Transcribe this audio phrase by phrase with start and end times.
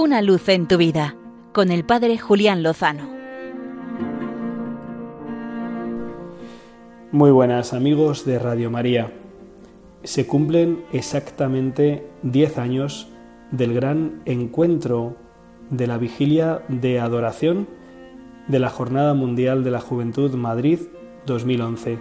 [0.00, 1.16] Una luz en tu vida
[1.52, 3.10] con el Padre Julián Lozano.
[7.10, 9.12] Muy buenas amigos de Radio María.
[10.04, 13.08] Se cumplen exactamente 10 años
[13.50, 15.16] del gran encuentro
[15.68, 17.66] de la vigilia de adoración
[18.46, 20.78] de la Jornada Mundial de la Juventud Madrid
[21.26, 21.98] 2011.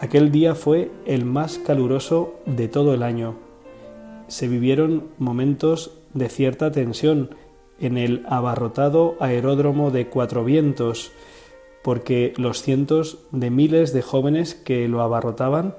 [0.00, 3.36] Aquel día fue el más caluroso de todo el año.
[4.26, 7.36] Se vivieron momentos de cierta tensión
[7.78, 11.12] en el abarrotado aeródromo de Cuatro Vientos,
[11.84, 15.76] porque los cientos de miles de jóvenes que lo abarrotaban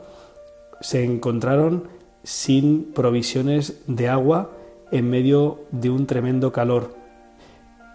[0.79, 1.89] se encontraron
[2.23, 4.51] sin provisiones de agua
[4.91, 6.95] en medio de un tremendo calor.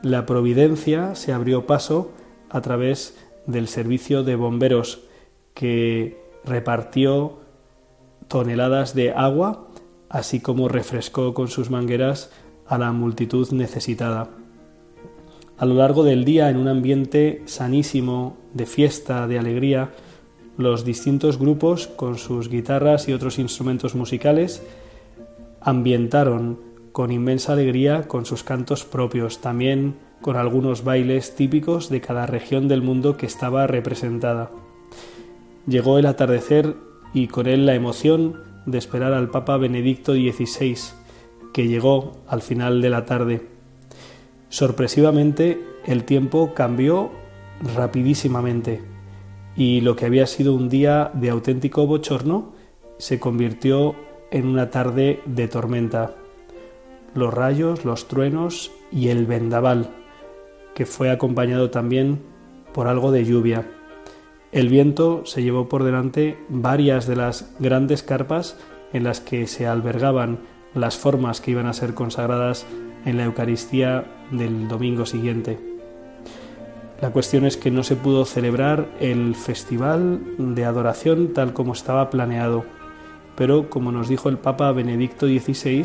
[0.03, 2.11] La providencia se abrió paso
[2.51, 5.05] a través del servicio de bomberos
[5.55, 7.39] que repartió
[8.27, 9.69] toneladas de agua,
[10.13, 12.31] así como refrescó con sus mangueras
[12.67, 14.29] a la multitud necesitada.
[15.59, 19.91] A lo largo del día, en un ambiente sanísimo, de fiesta, de alegría,
[20.59, 24.63] los distintos grupos, con sus guitarras y otros instrumentos musicales,
[25.61, 26.61] ambientaron
[26.93, 32.69] con inmensa alegría con sus cantos propios, también con algunos bailes típicos de cada región
[32.69, 34.51] del mundo que estaba representada.
[35.67, 36.77] Llegó el atardecer
[37.15, 40.77] y con él la emoción de esperar al Papa Benedicto XVI,
[41.53, 43.43] que llegó al final de la tarde.
[44.49, 47.11] Sorpresivamente, el tiempo cambió
[47.75, 48.81] rapidísimamente
[49.57, 52.53] y lo que había sido un día de auténtico bochorno
[52.99, 53.95] se convirtió
[54.31, 56.15] en una tarde de tormenta.
[57.15, 59.91] Los rayos, los truenos y el vendaval,
[60.75, 62.21] que fue acompañado también
[62.73, 63.67] por algo de lluvia.
[64.53, 68.59] El viento se llevó por delante varias de las grandes carpas
[68.93, 70.41] en las que se albergaban
[70.75, 72.67] las formas que iban a ser consagradas
[73.07, 75.59] en la Eucaristía del domingo siguiente.
[77.01, 82.11] La cuestión es que no se pudo celebrar el festival de adoración tal como estaba
[82.11, 82.65] planeado,
[83.37, 85.85] pero como nos dijo el Papa Benedicto XVI,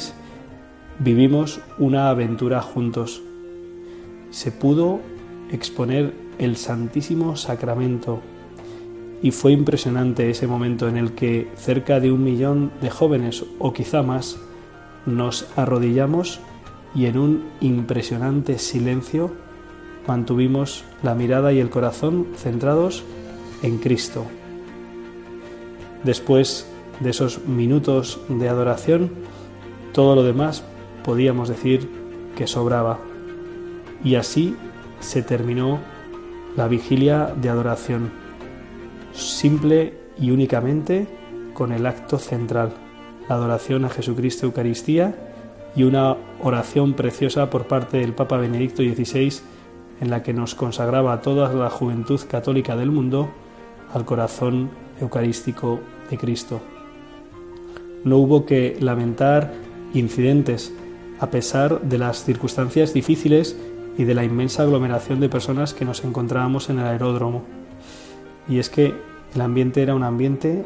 [0.99, 3.23] vivimos una aventura juntos.
[4.29, 4.99] Se pudo
[5.51, 8.21] exponer el Santísimo Sacramento
[9.21, 13.73] y fue impresionante ese momento en el que cerca de un millón de jóvenes o
[13.73, 14.37] quizá más
[15.05, 16.39] nos arrodillamos
[16.93, 19.31] y en un impresionante silencio
[20.07, 23.03] mantuvimos la mirada y el corazón centrados
[23.63, 24.25] en Cristo.
[26.03, 26.67] Después
[26.99, 29.11] de esos minutos de adoración,
[29.93, 30.63] todo lo demás
[31.03, 31.89] podíamos decir
[32.35, 32.99] que sobraba.
[34.03, 34.55] Y así
[34.99, 35.79] se terminó
[36.55, 38.11] la vigilia de adoración,
[39.17, 41.07] simple y únicamente
[41.53, 42.73] con el acto central,
[43.27, 45.15] la adoración a Jesucristo Eucaristía
[45.75, 49.41] y una oración preciosa por parte del Papa Benedicto XVI
[49.99, 53.29] en la que nos consagraba a toda la juventud católica del mundo
[53.93, 54.69] al corazón
[55.01, 55.79] eucarístico
[56.09, 56.61] de Cristo.
[58.03, 59.53] No hubo que lamentar
[59.93, 60.73] incidentes
[61.19, 63.57] a pesar de las circunstancias difíciles
[63.97, 67.43] y de la inmensa aglomeración de personas que nos encontrábamos en el aeródromo.
[68.47, 68.93] Y es que
[69.33, 70.65] el ambiente era un ambiente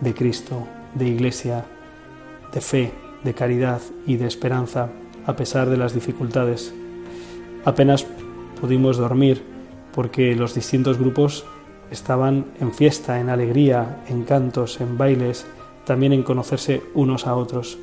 [0.00, 1.64] de Cristo, de iglesia,
[2.52, 2.92] de fe,
[3.24, 4.90] de caridad y de esperanza,
[5.26, 6.74] a pesar de las dificultades.
[7.64, 8.06] Apenas
[8.60, 9.42] pudimos dormir
[9.94, 11.44] porque los distintos grupos
[11.90, 15.46] estaban en fiesta, en alegría, en cantos, en bailes,
[15.84, 17.78] también en conocerse unos a otros.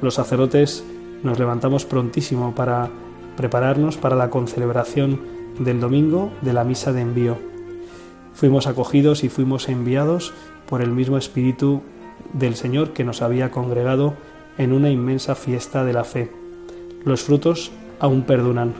[0.00, 0.84] Los sacerdotes
[1.22, 2.90] nos levantamos prontísimo para
[3.36, 5.20] prepararnos para la concelebración
[5.58, 7.51] del domingo de la misa de envío.
[8.42, 10.32] Fuimos acogidos y fuimos enviados
[10.68, 11.80] por el mismo Espíritu
[12.32, 14.14] del Señor que nos había congregado
[14.58, 16.32] en una inmensa fiesta de la fe.
[17.04, 17.70] Los frutos
[18.00, 18.74] aún perduran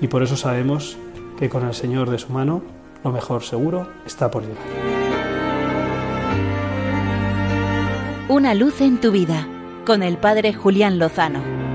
[0.00, 0.98] y por eso sabemos
[1.36, 2.62] que con el Señor de su mano
[3.02, 4.62] lo mejor seguro está por llegar.
[8.28, 9.48] Una luz en tu vida
[9.84, 11.65] con el Padre Julián Lozano.